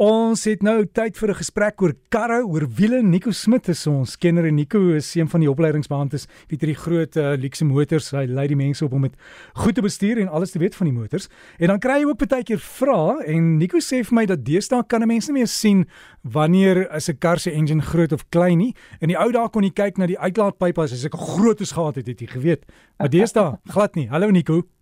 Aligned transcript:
Ons 0.00 0.46
het 0.48 0.62
nou 0.64 0.86
tyd 0.88 1.18
vir 1.20 1.28
'n 1.28 1.36
gesprek 1.36 1.82
oor 1.82 1.92
karre, 2.08 2.40
oor 2.40 2.64
wiele. 2.66 3.02
Nico 3.02 3.30
Smit 3.32 3.68
is 3.68 3.86
ons 3.86 4.16
kenner 4.16 4.46
en 4.46 4.54
Nico 4.54 4.94
is 4.94 5.14
een 5.14 5.28
van 5.28 5.40
die 5.40 5.50
opleidingsbeamptes 5.50 6.26
wie 6.48 6.56
hierdie 6.56 6.74
groot 6.74 7.16
uh, 7.16 7.36
luxe 7.36 7.64
motors. 7.64 8.10
Hy 8.10 8.24
lei 8.24 8.46
die 8.46 8.56
mense 8.56 8.84
op 8.84 8.92
om 8.92 9.00
met 9.00 9.14
goed 9.52 9.74
te 9.74 9.82
bestuur 9.82 10.18
en 10.18 10.28
alles 10.28 10.52
te 10.52 10.58
weet 10.58 10.74
van 10.74 10.86
die 10.86 10.96
motors. 10.96 11.28
En 11.58 11.66
dan 11.66 11.78
kry 11.78 11.98
jy 12.00 12.06
ook 12.06 12.26
baie 12.26 12.42
keer 12.42 12.58
vrae 12.58 13.26
en 13.26 13.58
Nico 13.58 13.76
sê 13.76 14.02
vir 14.02 14.14
my 14.14 14.24
dat 14.24 14.42
deesdae 14.42 14.86
kan 14.88 15.02
'n 15.02 15.06
mens 15.06 15.28
nie 15.28 15.34
meer 15.34 15.48
sien 15.48 15.86
wanneer 16.22 16.90
is 16.96 17.10
'n 17.10 17.18
kar 17.18 17.38
se 17.38 17.52
engine 17.52 17.82
groot 17.82 18.12
of 18.12 18.24
klein 18.30 18.58
nie. 18.58 18.74
In 19.00 19.08
die 19.08 19.18
ou 19.18 19.30
dae 19.30 19.50
kon 19.50 19.62
jy 19.62 19.70
kyk 19.70 19.98
na 19.98 20.06
die 20.06 20.18
uitlaatpype 20.18 20.80
as 20.80 20.92
hy 20.92 20.96
sulke 20.96 21.18
groot 21.18 21.60
is 21.60 21.72
gehad 21.72 21.96
het, 21.96 22.06
het 22.06 22.20
jy 22.20 22.26
geweet. 22.26 22.64
Maar 22.98 23.10
deesdae 23.18 23.58
glad 23.68 23.94
nie. 23.96 24.08
Hallo 24.08 24.30
Nico. 24.30 24.79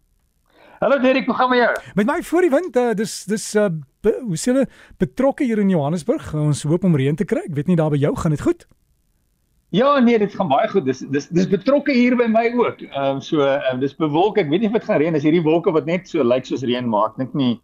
Hallo 0.78 1.00
Derek, 1.02 1.26
hoe 1.26 1.34
gaan 1.34 1.48
met 1.50 1.58
jou? 1.58 1.76
Met 1.94 2.06
my 2.06 2.22
voor 2.22 2.44
die 2.44 2.50
wind, 2.50 2.76
uh, 2.76 2.90
dis 2.94 3.24
dis 3.26 3.44
uh, 3.58 3.64
be, 4.06 4.12
hoe 4.22 4.36
sê 4.38 4.52
hulle 4.52 4.68
betrokke 5.02 5.42
hier 5.42 5.58
in 5.58 5.72
Johannesburg. 5.72 6.28
Ons 6.38 6.62
hoop 6.70 6.84
om 6.86 6.94
reën 6.94 7.16
te 7.18 7.26
kry. 7.26 7.42
Ek 7.48 7.56
weet 7.56 7.66
nie 7.66 7.76
daar 7.80 7.90
by 7.90 7.98
jou 7.98 8.12
gaan 8.14 8.36
dit 8.36 8.44
goed? 8.46 8.62
Ja, 9.74 9.96
nee, 9.98 10.20
dit 10.22 10.36
gaan 10.38 10.46
baie 10.52 10.68
goed. 10.70 10.86
Dis 10.86 11.02
dis 11.10 11.26
dis 11.34 11.48
betrokke 11.50 11.96
hier 11.96 12.14
by 12.20 12.28
my 12.30 12.44
ook. 12.54 12.84
Ehm 12.86 13.16
um, 13.16 13.22
so 13.26 13.42
um, 13.42 13.82
dis 13.82 13.96
bewolk. 13.98 14.38
Ek 14.38 14.52
weet 14.52 14.62
nie 14.62 14.70
of 14.70 14.78
dit 14.78 14.86
gaan 14.86 15.02
reën. 15.02 15.18
Is 15.18 15.26
hierdie 15.26 15.42
wolke 15.42 15.74
wat 15.74 15.90
net 15.90 16.06
so 16.06 16.22
lyk 16.22 16.46
soos 16.46 16.62
reën 16.62 16.86
maak. 16.86 17.18
Dink 17.18 17.34
nie 17.34 17.56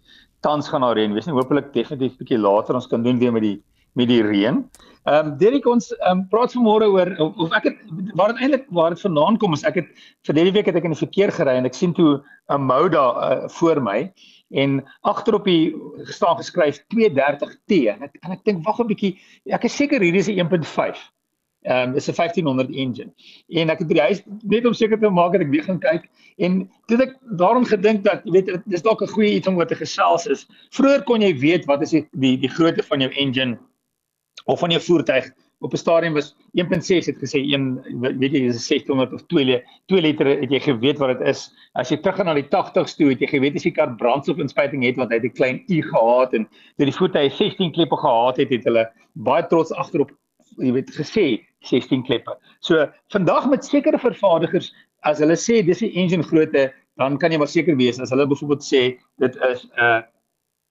tans 0.43 0.67
gaan 0.73 0.83
daar 0.83 0.99
reën 0.99 1.15
wees 1.15 1.31
nie. 1.31 1.37
Hoopelik 1.39 1.71
definitief 1.77 2.19
bietjie 2.19 2.43
later 2.43 2.75
ons 2.81 2.91
kan 2.91 3.07
doen 3.07 3.23
weer 3.23 3.37
met 3.37 3.47
die 3.47 3.57
met 3.95 4.11
die 4.11 4.25
reën. 4.27 4.65
Ehm 5.05 5.27
um, 5.27 5.33
Derek 5.37 5.67
ons 5.69 5.91
ehm 5.93 6.11
um, 6.11 6.21
praat 6.33 6.55
vanmôre 6.57 6.87
oor 6.89 7.11
of, 7.21 7.35
of 7.45 7.51
ek 7.59 7.67
het 7.69 7.81
waar 8.17 8.33
dit 8.33 8.39
eintlik 8.41 8.63
waar 8.73 8.95
dit 8.95 9.03
vandaan 9.05 9.37
kom 9.41 9.53
is 9.53 9.65
ek 9.69 9.77
het 9.83 9.89
vir 10.25 10.39
hierdie 10.39 10.55
week 10.57 10.71
het 10.71 10.79
ek 10.81 10.87
in 10.89 10.95
die 10.95 11.01
verkeer 11.01 11.33
gery 11.37 11.57
en 11.61 11.69
ek 11.69 11.77
sien 11.77 11.93
toe 11.93 12.23
'n 12.49 12.65
Moda 12.65 13.03
uh, 13.13 13.49
voor 13.59 13.83
my 13.85 13.99
en 14.63 14.79
agterop 15.13 15.45
die 15.45 15.75
staan 16.09 16.39
geskryf 16.41 16.81
230T 16.95 17.83
en 17.93 18.07
ek 18.09 18.17
en 18.23 18.33
ek 18.33 18.47
dink 18.49 18.65
wag 18.65 18.81
'n 18.81 18.89
bietjie 18.95 19.13
ek 19.53 19.67
is 19.69 19.77
seker 19.77 20.01
hierdie 20.01 20.25
is 20.25 20.31
'n 20.33 20.41
1.5 20.41 20.97
ehm 21.69 21.91
um, 21.91 21.97
is 22.01 22.09
'n 22.09 22.17
1500 22.17 22.73
engine 22.73 23.13
en 23.61 23.71
ek 23.77 23.85
het 23.85 23.89
by 23.93 24.01
die 24.01 24.07
huis 24.09 24.25
net 24.41 24.65
om 24.65 24.73
seker 24.73 24.97
te 24.97 25.13
maak 25.13 25.37
dat 25.37 25.45
ek 25.45 25.53
weer 25.53 25.69
gaan 25.69 25.85
kyk 25.85 26.09
en 26.41 26.65
toe 26.89 27.03
ek 27.05 27.13
daarom 27.37 27.69
gedink 27.69 28.09
dat 28.09 28.25
jy 28.25 28.41
weet 28.41 28.51
dis 28.65 28.89
dalk 28.89 29.05
'n 29.05 29.13
goeie 29.13 29.37
iets 29.37 29.53
om 29.53 29.61
oor 29.61 29.69
te 29.69 29.77
gesels 29.77 30.25
is 30.27 30.49
vroeër 30.73 31.05
kon 31.05 31.21
jy 31.21 31.37
weet 31.37 31.69
wat 31.69 31.83
is 31.83 31.93
die 31.93 32.09
die, 32.13 32.37
die 32.41 32.55
grootte 32.57 32.83
van 32.89 33.05
jou 33.05 33.13
engine 33.13 33.61
of 34.45 34.61
van 34.61 34.71
jou 34.71 34.83
voertuig 34.83 35.33
op 35.65 35.73
'n 35.73 35.77
stadium 35.77 36.13
was 36.13 36.37
1.6 36.53 37.07
het 37.07 37.19
gesê 37.19 37.41
een 37.41 37.81
weet 38.19 38.33
jy 38.33 38.43
is 38.49 38.67
600 38.67 39.13
of 39.13 39.23
2 39.27 39.45
liter 39.45 39.65
2 39.87 40.01
liter 40.01 40.27
het 40.27 40.51
jy 40.51 40.61
geweet 40.61 40.99
wat 40.99 41.19
dit 41.19 41.29
is. 41.29 41.53
As 41.73 41.89
jy 41.89 41.97
terug 41.97 42.17
gaan 42.17 42.27
na 42.27 42.35
die 42.35 42.49
80s 42.49 42.97
toe 42.97 43.09
het 43.09 43.21
jy 43.21 43.27
geweet 43.27 43.57
as 43.57 43.65
jy 43.65 43.73
kar 43.73 43.97
brandstofinspuiting 43.97 44.85
het 44.85 44.97
want 44.97 45.11
hy 45.11 45.17
het 45.17 45.25
'n 45.25 45.39
klein 45.39 45.65
u 45.69 45.83
gehad 45.83 46.35
en 46.35 46.49
dat 46.77 46.87
die 46.87 46.99
voertuig 46.99 47.33
16 47.33 47.73
kleppe 47.73 47.97
gehad 47.97 48.37
het 48.37 48.51
het 48.51 48.65
hulle 48.65 48.91
baie 49.13 49.47
trots 49.47 49.73
agterop 49.73 50.11
jy 50.59 50.73
weet 50.73 50.91
gesê 50.91 51.41
16 51.61 52.05
kleppe. 52.05 52.37
So 52.61 52.87
vandag 53.09 53.49
met 53.49 53.65
sekere 53.65 53.99
vervaardigers 53.99 54.75
as 55.03 55.19
hulle 55.19 55.37
sê 55.37 55.65
dis 55.65 55.79
die 55.79 55.95
engine 55.97 56.23
grootte 56.23 56.73
dan 56.97 57.19
kan 57.19 57.33
jy 57.33 57.39
maar 57.39 57.49
seker 57.49 57.77
wees 57.77 58.01
as 58.01 58.11
hulle 58.11 58.27
byvoorbeeld 58.27 58.63
sê 58.63 58.99
dit 59.19 59.37
is 59.51 59.65
'n 59.65 59.81
uh, 59.81 60.03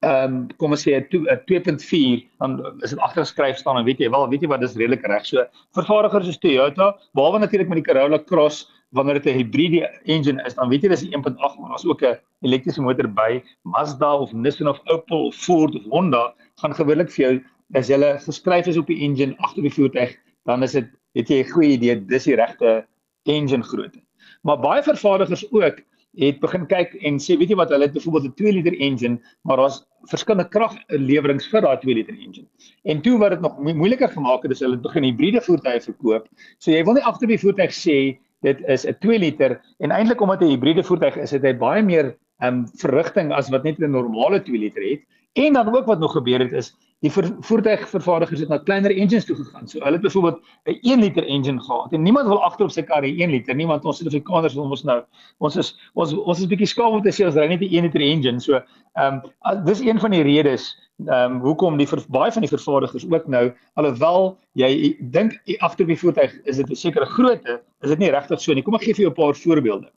ehm 0.03 0.35
um, 0.35 0.47
kom 0.59 0.75
ons 0.75 0.83
sê 0.83 0.95
'n 0.99 1.07
2.4 1.47 2.23
dan 2.39 2.57
is 2.83 2.91
dit 2.91 2.99
agtergeskryf 2.99 3.57
staan 3.57 3.77
en 3.79 3.85
weet 3.87 3.99
jy 4.03 4.09
wel 4.11 4.29
weet 4.29 4.41
jy 4.43 4.49
wat 4.51 4.61
dis 4.61 4.75
redelik 4.75 5.05
reg. 5.07 5.25
So 5.25 5.45
vervaardigers 5.77 6.27
is 6.27 6.39
Toyota 6.43 6.93
behalwe 7.15 7.39
natuurlik 7.39 7.69
met 7.71 7.79
die 7.79 7.87
Corolla 7.87 8.19
Cross 8.19 8.67
wanneer 8.91 9.21
dit 9.21 9.31
'n 9.33 9.37
hibriede 9.37 9.87
engine 10.05 10.43
is 10.45 10.55
dan 10.55 10.69
weet 10.69 10.83
jy 10.83 10.89
dis 10.89 11.03
'n 11.03 11.13
1.8 11.13 11.59
maar 11.59 11.69
daar's 11.69 11.85
ook 11.85 12.03
'n 12.03 12.19
elektriese 12.41 12.81
motor 12.81 13.07
by 13.07 13.41
Mazda 13.63 14.11
of 14.17 14.33
Nissan 14.33 14.67
of 14.67 14.79
Opel 14.85 15.27
of 15.27 15.35
Ford 15.35 15.75
of 15.75 15.83
Honda 15.89 16.33
gaan 16.61 16.75
gewoonlik 16.75 17.09
vir 17.11 17.23
jou 17.25 17.33
as 17.73 17.87
hulle 17.87 18.19
geskryf 18.19 18.67
is 18.67 18.77
op 18.77 18.87
die 18.87 19.01
engine 19.01 19.35
agter 19.37 19.63
die 19.63 19.73
voertuig 19.73 20.17
dan 20.45 20.63
is 20.63 20.71
dit 20.71 20.87
weet 21.15 21.29
jy 21.29 21.39
'n 21.43 21.51
goeie 21.51 21.73
idee 21.77 21.95
dis 22.05 22.23
die 22.23 22.35
regte 22.35 22.85
engine 23.23 23.63
grootte. 23.63 23.99
Maar 24.43 24.59
baie 24.59 24.83
vervaardigers 24.83 25.45
ook 25.51 25.79
het 26.17 26.39
begin 26.39 26.65
kyk 26.69 26.93
en 27.01 27.17
sê 27.17 27.37
weet 27.39 27.49
jy 27.49 27.57
wat 27.57 27.71
hulle 27.73 27.87
het 27.87 27.93
byvoorbeeld 27.95 28.25
'n 28.25 28.35
2 28.37 28.53
liter 28.53 28.75
engine 28.79 29.17
maar 29.43 29.57
daar's 29.57 29.83
verskillende 30.11 30.49
kraglewerings 30.49 31.47
vir 31.47 31.61
daai 31.61 31.77
2 31.79 31.95
liter 31.95 32.13
engine. 32.13 32.47
En 32.83 33.01
toe 33.01 33.17
wat 33.17 33.31
dit 33.31 33.41
nog 33.41 33.57
mo 33.59 33.73
moeiliker 33.73 34.09
gemaak 34.09 34.43
het 34.43 34.51
is 34.51 34.59
hulle 34.59 34.77
begin 34.77 35.03
hibriede 35.03 35.41
voertuie 35.41 35.81
verkoop. 35.81 36.27
So 36.59 36.71
jy 36.71 36.83
wil 36.83 36.93
nie 36.93 37.03
agter 37.03 37.27
die 37.27 37.39
voertuig 37.39 37.71
sê 37.71 38.19
dit 38.43 38.61
is 38.67 38.85
'n 38.85 38.97
2 38.99 39.19
liter 39.19 39.61
en 39.79 39.91
eintlik 39.91 40.21
omdat 40.21 40.41
'n 40.41 40.53
hibriede 40.53 40.83
voertuig 40.83 41.17
is, 41.17 41.31
het 41.31 41.43
hy 41.43 41.53
baie 41.53 41.81
meer 41.81 42.15
ehm 42.41 42.53
um, 42.53 42.67
verrigting 42.67 43.31
as 43.31 43.49
wat 43.49 43.63
net 43.63 43.79
'n 43.79 43.91
normale 43.91 44.43
2 44.43 44.57
liter 44.57 44.83
het. 44.83 45.01
En 45.33 45.53
dan 45.53 45.75
ook 45.75 45.85
wat 45.85 45.99
nog 45.99 46.11
gebeur 46.11 46.39
het 46.39 46.51
is 46.51 46.75
die 47.03 47.11
voertuigvervaardigers 47.11 48.45
het 48.45 48.51
na 48.51 48.61
kleiner 48.63 48.91
engines 48.95 49.25
toe 49.27 49.35
gegaan. 49.35 49.67
So 49.67 49.81
hulle 49.83 49.99
het 49.99 50.05
byvoorbeeld 50.05 50.39
'n 50.71 50.77
1 50.81 50.99
liter 50.99 51.25
engine 51.25 51.59
gehad 51.59 51.93
en 51.93 52.01
niemand 52.01 52.27
wil 52.27 52.43
agter 52.43 52.65
op 52.65 52.71
sy 52.71 52.81
kar 52.81 53.03
'n 53.03 53.19
1 53.19 53.29
liter 53.29 53.55
nie 53.55 53.67
want 53.67 53.85
ons 53.85 53.97
Suid-Afrikaners 53.97 54.53
wil 54.53 54.69
ons 54.69 54.83
nou 54.83 55.03
ons 55.39 55.55
is 55.55 55.75
ons 55.93 56.13
ons 56.13 56.39
is 56.39 56.47
bietjie 56.47 56.67
skaam 56.67 56.93
om 56.93 57.01
te 57.01 57.11
sê 57.11 57.25
ons 57.25 57.35
ry 57.35 57.47
net 57.47 57.61
'n 57.61 57.75
1 57.75 57.83
liter 57.83 58.01
engine. 58.01 58.39
So 58.39 58.61
ehm 58.95 59.19
um, 59.43 59.65
dis 59.65 59.81
een 59.81 59.99
van 59.99 60.11
die 60.11 60.23
redes 60.23 60.77
ehm 61.07 61.31
um, 61.31 61.39
hoekom 61.41 61.77
die 61.77 61.87
baie 62.07 62.31
van 62.31 62.41
die 62.41 62.55
vervaardigers 62.55 63.05
ook 63.11 63.27
nou 63.27 63.51
alhoewel 63.73 64.37
jy 64.53 64.95
dink 64.99 65.41
agter 65.59 65.85
die 65.85 65.99
voertuig 65.99 66.31
is 66.45 66.57
dit 66.57 66.69
'n 66.69 66.75
sekere 66.75 67.05
grootte, 67.05 67.61
is 67.81 67.89
dit 67.89 67.99
nie 67.99 68.11
regtig 68.11 68.39
so 68.39 68.53
nie. 68.53 68.63
Kom 68.63 68.75
ek 68.75 68.83
gee 68.83 68.93
vir 68.93 69.01
jou 69.03 69.11
'n 69.11 69.21
paar 69.21 69.35
voorbeelde. 69.35 69.89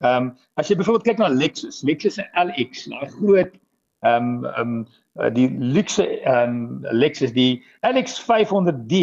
Ehm 0.00 0.16
um, 0.16 0.36
as 0.56 0.68
jy 0.68 0.76
byvoorbeeld 0.76 1.04
kyk 1.04 1.18
na 1.18 1.28
Lexus, 1.28 1.82
Lexus 1.82 2.14
se 2.14 2.24
LX, 2.34 2.88
daai 2.88 3.08
groot 3.08 3.52
ehm 4.04 4.44
um, 4.44 4.44
ehm 4.44 4.86
um, 5.14 5.34
die 5.34 5.48
luxe 5.58 6.04
ehm 6.22 6.50
um, 6.50 6.96
Lexus 7.02 7.32
die 7.32 7.62
LX 7.82 8.20
500D 8.20 8.94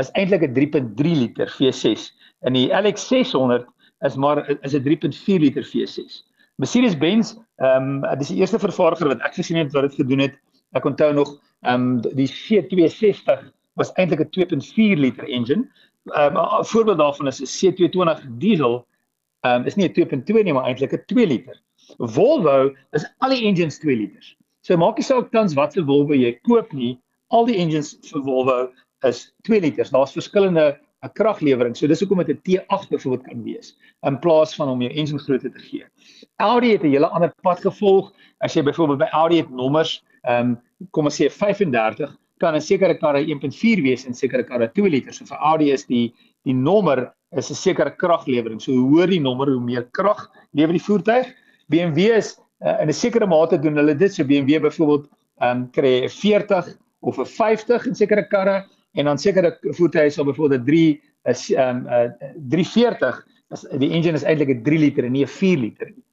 is 0.00 0.10
eintlik 0.12 0.42
'n 0.42 0.54
3.3 0.54 1.16
liter 1.22 1.48
V6 1.48 2.10
en 2.44 2.52
die 2.58 2.68
LX 2.68 3.08
600 3.08 3.66
is 4.08 4.16
maar 4.16 4.42
is 4.62 4.74
'n 4.74 4.82
3.4 4.82 5.40
liter 5.40 5.64
V6. 5.64 6.22
Mercedes-Benz 6.56 7.34
ehm 7.56 8.04
um, 8.04 8.18
dis 8.18 8.28
die 8.28 8.40
eerste 8.40 8.58
vervaardiger 8.58 9.08
wat 9.08 9.24
ek 9.26 9.34
gesien 9.40 9.56
het 9.56 9.72
wat 9.72 9.88
dit 9.88 10.00
gedoen 10.02 10.26
het. 10.26 10.36
Ek 10.76 10.84
onthou 10.84 11.12
nog 11.12 11.38
ehm 11.62 11.74
um, 11.74 12.16
die 12.18 12.28
C260 12.28 13.48
was 13.80 13.92
eintlik 13.96 14.20
'n 14.20 14.30
2.4 14.36 14.98
liter 14.98 15.28
engine. 15.28 15.64
Ehm 16.12 16.36
um, 16.36 16.64
voorbeeld 16.64 16.98
daarvan 16.98 17.26
is 17.26 17.40
'n 17.40 17.50
C220 17.56 18.26
diesel 18.38 18.86
ehm 19.40 19.60
um, 19.60 19.66
is 19.66 19.76
nie 19.76 19.88
'n 19.88 19.92
2.2 19.92 20.44
nie 20.44 20.52
maar 20.52 20.68
eintlik 20.68 20.92
'n 20.92 21.04
2 21.06 21.26
liter. 21.26 21.56
Volvo 21.98 22.74
is 22.90 23.06
al 23.18 23.30
die 23.30 23.44
engines 23.46 23.78
2 23.78 23.96
liters. 23.96 24.36
So 24.62 24.76
maak 24.76 24.96
nie 24.96 25.06
saak 25.06 25.32
tans 25.32 25.56
watse 25.58 25.82
Volvo 25.82 26.14
jy 26.14 26.36
koop 26.46 26.72
nie, 26.72 26.98
al 27.30 27.46
die 27.48 27.58
engines 27.58 27.96
vir 28.10 28.22
Volvo 28.22 28.56
is 29.08 29.32
2 29.48 29.60
liters. 29.60 29.90
Daar's 29.90 30.14
verskillende 30.14 30.76
kraglewering. 31.18 31.74
So 31.74 31.88
dis 31.90 32.00
hoekom 32.00 32.22
dit 32.24 32.36
'n 32.36 32.42
T8 32.46 32.88
byvoorbeeld 32.90 33.26
kan 33.26 33.42
wees 33.42 33.74
in 34.06 34.18
plaas 34.18 34.54
van 34.54 34.68
om 34.68 34.80
jou 34.80 34.92
engine 34.92 35.18
grootte 35.18 35.50
te 35.50 35.58
gee. 35.58 35.84
Audi 36.38 36.72
het 36.72 36.82
'n 36.82 36.90
hele 36.90 37.08
ander 37.08 37.32
pad 37.42 37.60
gevolg. 37.60 38.12
As 38.40 38.54
jy 38.54 38.62
byvoorbeeld 38.62 38.98
by 38.98 39.10
Audi 39.12 39.36
het 39.36 39.50
nommers, 39.50 40.02
ehm 40.22 40.50
um, 40.50 40.60
kom 40.90 41.04
ons 41.04 41.20
sê 41.20 41.30
35, 41.30 42.16
kan 42.38 42.54
'n 42.54 42.60
sekere 42.60 42.94
kar 42.94 43.16
'n 43.16 43.28
1.4 43.28 43.82
wees 43.82 44.06
en 44.06 44.14
sekere 44.14 44.44
kar 44.44 44.62
'n 44.62 44.70
2 44.74 44.88
liter. 44.88 45.12
So 45.12 45.24
vir 45.24 45.38
Audi 45.38 45.70
is 45.72 45.86
die 45.86 46.14
die 46.44 46.54
nommer 46.54 47.12
is 47.32 47.50
'n 47.50 47.54
sekere 47.54 47.90
kraglewering. 47.90 48.60
So 48.60 48.72
hoe 48.72 48.90
hoër 48.90 49.08
die 49.08 49.20
nommer, 49.20 49.46
hoe 49.50 49.60
meer 49.60 49.88
krag 49.90 50.30
lewer 50.52 50.72
die 50.72 50.86
voertuig. 50.86 51.34
BMW 51.68 52.16
is 52.16 52.36
uh, 52.64 52.80
in 52.80 52.88
'n 52.88 52.92
sekere 52.92 53.26
mate 53.26 53.58
doen 53.58 53.76
hulle 53.76 53.94
dit 53.96 54.14
so 54.14 54.24
BMW 54.24 54.60
byvoorbeeld 54.60 55.08
ehm 55.40 55.56
um, 55.56 55.70
kry 55.70 56.04
'n 56.04 56.08
40 56.08 56.76
of 57.00 57.18
'n 57.18 57.26
50 57.26 57.86
in 57.86 57.94
sekere 57.94 58.26
karre 58.28 58.64
en 58.94 59.04
dan 59.04 59.18
sekere 59.18 59.58
voertuie 59.62 60.10
sal 60.10 60.24
byvoorbeeld 60.24 60.60
'n 60.60 60.66
3 60.66 61.00
is 61.24 61.50
ehm 61.50 61.76
um, 61.76 61.86
'n 61.86 62.14
uh, 62.20 62.32
340 62.48 63.26
as 63.52 63.66
die 63.78 63.92
engine 63.92 64.16
is 64.16 64.24
eintlik 64.24 64.48
'n 64.48 64.62
3 64.62 64.78
liter 64.78 65.04
en 65.04 65.12
nie 65.12 65.24
'n 65.24 65.28
4 65.28 65.58
liter 65.58 65.86
nie. 65.86 66.04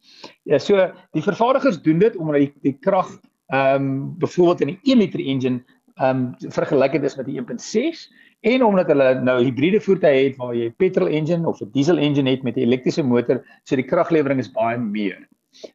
Ja, 0.44 0.60
so 0.60 0.92
die 1.14 1.24
vervaardigers 1.24 1.82
doen 1.82 2.00
dit 2.00 2.16
omdat 2.16 2.40
die, 2.40 2.54
die 2.62 2.78
krag 2.80 3.10
ehm 3.54 3.76
um, 3.76 4.16
byvoorbeeld 4.20 4.62
in 4.62 4.70
'n 4.70 4.80
1 4.84 4.98
liter 4.98 5.20
engine 5.20 5.64
ehm 6.00 6.34
um, 6.40 6.52
vergelyk 6.52 6.92
dit 6.92 7.04
is 7.04 7.16
met 7.16 7.26
die 7.26 7.38
1.6 7.40 8.10
en 8.42 8.64
omdat 8.64 8.88
hulle 8.88 9.22
nou 9.22 9.44
hibriede 9.44 9.82
voertuie 9.84 10.30
het 10.30 10.38
waar 10.40 10.56
jy 10.56 10.70
petrol 10.78 11.08
engine 11.08 11.48
of 11.48 11.62
'n 11.62 11.72
diesel 11.74 11.98
engine 11.98 12.30
het 12.30 12.44
met 12.44 12.56
'n 12.56 12.66
elektriese 12.68 13.04
motor, 13.04 13.44
so 13.64 13.76
die 13.76 13.86
kraglewering 13.86 14.40
is 14.40 14.52
baie 14.52 14.78
meer. 14.78 15.28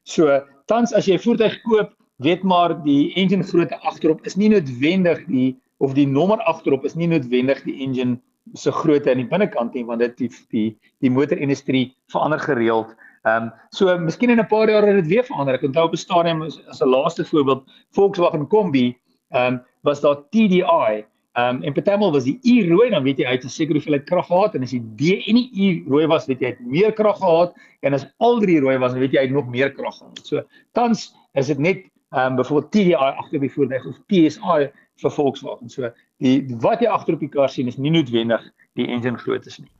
So 0.04 0.40
tans 0.66 0.92
as 0.92 1.06
jy 1.06 1.14
'n 1.14 1.24
voertuig 1.24 1.62
koop, 1.62 1.94
weet 2.22 2.42
maar 2.42 2.74
die 2.84 3.12
engine 3.14 3.44
grootte 3.44 3.78
agterop 3.82 4.24
is 4.26 4.36
nie 4.36 4.48
noodwendig 4.48 5.26
die 5.26 5.56
of 5.78 5.94
die 5.94 6.06
nommer 6.06 6.38
agterop 6.46 6.84
is 6.84 6.94
nie 6.94 7.08
noodwendig 7.10 7.64
die 7.64 7.82
engine 7.82 8.20
se 8.54 8.70
grootte 8.72 9.10
aan 9.10 9.22
die 9.22 9.28
binnekant 9.28 9.74
nie 9.74 9.84
want 9.84 10.00
dit 10.00 10.16
die 10.18 10.30
die 10.50 10.68
die 11.00 11.10
motorindustrie 11.10 11.94
verander 12.12 12.40
gereeld. 12.40 12.94
Ehm 13.24 13.48
um, 13.48 13.52
so 13.70 13.98
miskien 13.98 14.30
in 14.30 14.40
'n 14.40 14.46
paar 14.46 14.70
jaar 14.70 14.86
het 14.86 14.96
dit 15.02 15.06
weer 15.08 15.24
verander. 15.24 15.54
Ek 15.54 15.62
onthou 15.62 15.84
op 15.84 15.92
'n 15.92 15.96
stadium 15.96 16.42
as, 16.42 16.80
'n 16.80 16.88
laaste 16.88 17.24
voorbeeld 17.24 17.64
Volkswagen 17.90 18.46
Kombi 18.48 18.96
ehm 19.30 19.54
um, 19.54 19.62
was 19.82 20.00
daar 20.00 20.16
TDI 20.30 21.04
Ehm 21.34 21.56
um, 21.56 21.62
en 21.66 21.74
partymal 21.74 22.12
was 22.14 22.24
die 22.28 22.38
U 22.42 22.68
rooi 22.68 22.90
dan 22.90 23.02
weet 23.02 23.18
jy 23.18 23.24
hy 23.26 23.32
het 23.34 23.44
'n 23.44 23.50
sekere 23.50 23.80
hoeveelheid 23.80 24.04
krag 24.06 24.26
gehad 24.26 24.54
en 24.54 24.62
as 24.62 24.70
die 24.70 24.84
D 25.00 25.16
en 25.26 25.34
die 25.34 25.50
U 25.50 25.90
rooi 25.90 26.06
was 26.06 26.26
weet 26.30 26.40
jy 26.40 26.46
hy 26.46 26.52
het 26.52 26.60
meer 26.62 26.92
krag 26.92 27.18
gehad 27.18 27.56
en 27.82 27.94
as 27.94 28.06
al 28.18 28.38
drie 28.38 28.60
rooi 28.60 28.78
was 28.78 28.92
dan 28.92 29.00
weet 29.00 29.12
jy 29.12 29.18
hy 29.18 29.26
het 29.26 29.34
nog 29.34 29.48
meer 29.50 29.72
krag 29.74 29.98
gehad. 29.98 30.20
So 30.22 30.42
tans 30.72 31.10
is 31.34 31.46
dit 31.46 31.58
net 31.58 31.82
ehm 32.14 32.26
um, 32.26 32.36
byvoorbeeld 32.36 32.70
TDI 32.70 32.94
agter 32.94 33.40
die 33.40 33.50
voertuig 33.50 33.86
of 33.86 33.98
TSI 34.06 34.70
vir 35.02 35.10
Volkswagen. 35.10 35.70
So 35.70 35.90
die 36.22 36.46
wat 36.62 36.80
jy 36.80 36.86
agter 36.86 37.14
op 37.14 37.20
die 37.20 37.28
kar 37.28 37.50
sien 37.50 37.66
is 37.66 37.78
nie 37.78 37.90
noodwendig 37.90 38.46
die 38.78 38.86
engine 38.86 39.18
grootte 39.18 39.50
nie. 39.58 39.70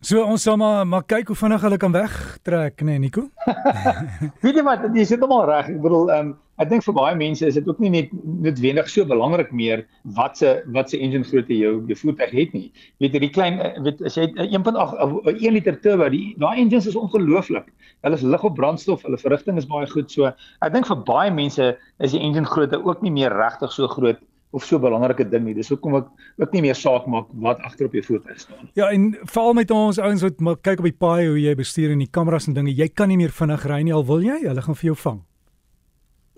So 0.00 0.24
ons 0.24 0.42
sal 0.42 0.56
maar 0.56 0.86
maar 0.86 1.06
kyk 1.06 1.30
hoe 1.30 1.36
vinnig 1.36 1.62
hulle 1.62 1.76
kan 1.76 1.92
wegtrek, 1.92 2.82
né, 2.82 2.98
nee, 2.98 2.98
Nico? 2.98 3.28
Weet 4.42 4.58
jy 4.58 4.62
wat, 4.66 4.90
jy 4.94 5.06
sit 5.06 5.22
hom 5.22 5.32
al 5.38 5.46
reg. 5.46 5.70
Ek 5.70 5.80
bedoel, 5.82 6.10
ehm 6.10 6.26
um, 6.26 6.36
ek 6.62 6.70
dink 6.72 6.84
vir 6.86 6.94
baie 6.96 7.16
mense 7.18 7.46
is 7.46 7.56
dit 7.58 7.68
ook 7.70 7.80
nie 7.82 7.90
net 7.94 8.12
noodwendig 8.44 8.88
so 8.90 9.06
belangrik 9.08 9.50
meer 9.54 9.84
wat 10.18 10.38
se 10.40 10.54
wat 10.74 10.90
se 10.90 10.98
engine 10.98 11.26
grootte 11.26 11.54
jou 11.54 11.74
jou 11.90 11.98
voertuig 12.02 12.32
het 12.34 12.56
nie. 12.56 12.68
Weet 13.02 13.14
jy, 13.14 13.22
die 13.26 13.32
klein 13.34 13.60
eh, 13.62 13.74
weet 13.86 14.02
as 14.06 14.18
jy 14.18 14.26
1.8 14.46 15.28
1 15.34 15.54
liter 15.54 15.78
turbo, 15.84 16.08
die 16.12 16.34
daai 16.42 16.58
engines 16.64 16.88
is 16.90 16.98
ongelooflik. 16.98 17.70
Hulle 18.06 18.18
is 18.18 18.26
lig 18.26 18.46
op 18.46 18.56
brandstof, 18.58 19.04
hulle 19.06 19.20
verrigting 19.20 19.60
is 19.60 19.68
baie 19.70 19.86
goed. 19.90 20.10
So 20.10 20.32
ek 20.32 20.74
dink 20.74 20.90
vir 20.90 21.04
baie 21.06 21.30
mense 21.34 21.76
is 22.02 22.16
die 22.16 22.22
engine 22.22 22.48
grootte 22.48 22.82
ook 22.82 23.06
nie 23.06 23.14
meer 23.14 23.34
regtig 23.34 23.74
so 23.74 23.90
groot 23.90 24.18
of 24.50 24.64
so 24.64 24.76
'n 24.76 24.80
belangrike 24.80 25.28
ding 25.28 25.44
nie. 25.44 25.54
Dis 25.54 25.68
hoekom 25.68 25.94
ek 25.94 26.06
ook 26.38 26.52
nie 26.52 26.62
meer 26.62 26.74
saak 26.74 27.06
maak 27.06 27.26
wat 27.32 27.60
agter 27.60 27.86
op 27.86 27.92
jou 27.92 28.02
voertuig 28.02 28.40
staan. 28.40 28.68
Ja, 28.74 28.90
en 28.90 29.14
veral 29.22 29.54
met 29.54 29.70
ons 29.70 29.98
ouens 29.98 30.22
wat 30.22 30.62
kyk 30.62 30.78
op 30.78 30.84
die 30.84 30.98
paai 30.98 31.28
hoe 31.28 31.40
jy 31.40 31.54
bestuur 31.54 31.90
en 31.92 31.98
die 31.98 32.10
kameras 32.10 32.48
en 32.48 32.54
dinge, 32.54 32.74
jy 32.74 32.88
kan 32.88 33.08
nie 33.08 33.16
meer 33.16 33.30
vinnig 33.30 33.66
ry 33.66 33.82
nie 33.82 33.92
al 33.92 34.04
wil 34.04 34.22
jy, 34.22 34.40
hulle 34.46 34.62
gaan 34.62 34.74
vir 34.74 34.86
jou 34.86 34.96
vang. 34.96 35.27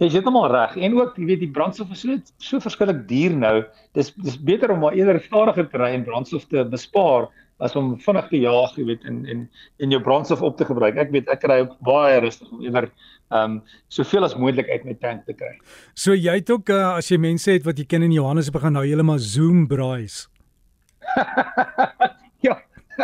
Jy 0.00 0.08
sit 0.14 0.25
hom 0.25 0.38
al 0.41 0.49
reg. 0.49 0.79
En 0.81 0.97
ook, 0.97 1.19
jy 1.20 1.26
weet, 1.29 1.43
die 1.43 1.52
brandstof 1.52 1.91
is 1.93 2.00
so 2.00 2.17
so 2.41 2.62
verskriklik 2.64 3.02
duur 3.08 3.37
nou. 3.37 3.56
Dis 3.97 4.14
dis 4.25 4.38
beter 4.41 4.73
om 4.73 4.81
maar 4.85 4.97
eerder 4.97 5.20
stadiger 5.20 5.69
te 5.69 5.81
ry 5.81 5.93
en 5.97 6.06
brandstof 6.06 6.47
te 6.49 6.64
bespaar 6.64 7.29
as 7.61 7.76
om 7.76 7.93
vinnig 8.00 8.29
te 8.31 8.41
jaag, 8.41 8.73
jy 8.81 8.87
weet, 8.88 9.02
en 9.08 9.19
en 9.29 9.43
en 9.85 9.93
jou 9.93 10.00
brandstof 10.00 10.41
op 10.47 10.56
te 10.56 10.64
gebruik. 10.64 10.97
Ek 10.97 11.12
weet 11.12 11.29
ek 11.32 11.44
ry 11.50 11.58
baie 11.85 12.20
rustig 12.25 12.49
om 12.49 12.64
eerder 12.64 12.88
ehm 13.31 13.58
um, 13.58 13.58
soveel 13.93 14.26
as 14.26 14.35
moontlik 14.35 14.70
uit 14.73 14.87
my 14.88 14.97
tank 15.05 15.26
te 15.29 15.37
kry. 15.37 15.52
So 15.94 16.17
jy 16.17 16.38
het 16.41 16.50
ook 16.50 16.73
uh, 16.73 16.96
as 16.96 17.12
jy 17.12 17.20
mense 17.20 17.53
het 17.53 17.69
wat 17.69 17.79
jy 17.79 17.85
ken 17.87 18.08
in 18.08 18.17
Johannesburg 18.17 18.64
begin 18.64 18.79
nou 18.79 18.87
heeltemal 18.87 19.20
Zoom 19.20 19.69
braais. 19.69 20.25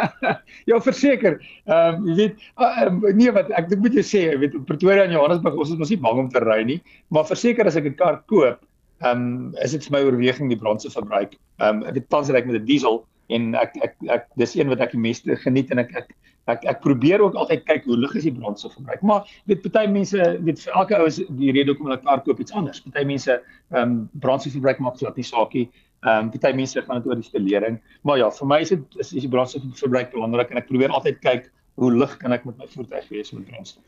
ja. 0.71 0.79
verseker. 0.81 1.39
Ehm 1.67 2.01
um, 2.01 2.07
jy 2.11 2.17
weet 2.21 2.47
uh, 2.59 3.13
nee 3.17 3.33
wat 3.35 3.51
ek 3.59 3.73
moet 3.81 3.97
jou 3.99 4.05
sê, 4.07 4.27
jy 4.31 4.39
weet 4.45 4.57
Pretoria 4.69 5.07
en 5.07 5.15
Johannesburg 5.17 5.59
ons 5.59 5.75
is 5.75 5.81
mos 5.81 5.93
nie 5.93 6.01
bang 6.01 6.23
om 6.27 6.31
te 6.33 6.43
ry 6.45 6.63
nie, 6.69 6.81
maar 7.15 7.29
verseker 7.29 7.67
as 7.67 7.77
ek 7.81 7.91
'n 7.91 7.99
kar 7.99 8.23
koop, 8.33 8.63
ehm 9.05 9.27
um, 9.27 9.55
is 9.65 9.77
dit 9.77 9.89
vir 9.89 9.99
my 9.99 10.05
oorweging 10.07 10.53
die 10.53 10.61
brandstofverbruik. 10.61 11.37
Ehm 11.61 11.83
um, 11.83 11.95
dit 11.95 12.09
tans 12.09 12.31
ry 12.31 12.45
met 12.45 12.61
'n 12.61 12.67
diesel 12.69 13.05
en 13.29 13.55
ek 13.59 13.75
ek 13.83 13.95
ek 14.09 14.29
dis 14.39 14.55
een 14.55 14.71
wat 14.71 14.81
ek 14.81 14.95
die 14.95 15.03
meeste 15.03 15.37
geniet 15.43 15.71
en 15.71 15.83
ek 15.83 15.93
ek 16.03 16.15
ek, 16.47 16.65
ek 16.65 16.81
probeer 16.85 17.23
ook 17.23 17.35
altyd 17.35 17.65
kyk 17.67 17.89
hoe 17.91 17.99
lig 17.99 18.15
is 18.15 18.27
die 18.29 18.35
brandstofverbruik. 18.35 19.03
Maar 19.03 19.27
weet 19.51 19.65
party 19.65 19.87
mense 19.91 20.29
weet 20.47 20.63
vir 20.63 20.79
elke 20.79 20.99
ou 20.99 21.07
is 21.11 21.19
die 21.41 21.53
rede 21.53 21.73
hoekom 21.73 21.91
hulle 21.91 21.99
'n 21.99 22.07
kar 22.07 22.23
koop 22.23 22.41
iets 22.41 22.53
anders. 22.53 22.81
Party 22.81 23.05
mense 23.05 23.41
ehm 23.73 23.83
um, 23.83 24.09
brandstofverbruik 24.23 24.79
maak 24.79 24.99
glad 24.99 25.17
nie 25.17 25.27
saakie. 25.27 25.67
Ehm 26.05 26.29
um, 26.29 26.31
party 26.31 26.53
mense 26.57 26.83
gaan 26.83 27.01
dit 27.01 27.09
oor 27.11 27.21
die 27.21 27.25
stelering. 27.27 27.81
Maar 28.03 28.19
ja, 28.19 28.31
vir 28.31 28.49
my 28.53 28.61
is 28.61 28.73
dit 28.75 28.99
is, 29.01 29.13
is 29.13 29.25
die 29.25 29.33
brandstofverbruik 29.33 30.13
belangrik 30.13 30.51
en 30.51 30.61
ek 30.61 30.69
probeer 30.69 30.93
altyd 30.95 31.21
kyk 31.25 31.51
hoe 31.81 31.93
lig 31.93 32.17
kan 32.21 32.33
ek 32.33 32.45
met 32.49 32.59
my 32.61 32.69
voertuig 32.73 33.09
wees 33.13 33.33
met 33.33 33.49
brandstof. 33.49 33.85